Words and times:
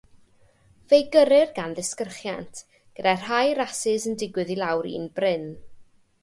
Fe'u 0.93 1.03
gyrrir 1.15 1.51
gan 1.59 1.75
ddisgyrchiant, 1.79 2.63
gyda 3.01 3.13
rhai 3.19 3.45
rasys 3.61 4.09
yn 4.13 4.17
digwydd 4.23 4.55
i 4.57 4.57
lawr 4.63 4.91
un 4.95 5.07
bryn. 5.21 5.47